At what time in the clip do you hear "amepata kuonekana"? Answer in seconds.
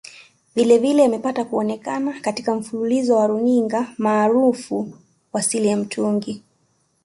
1.05-2.19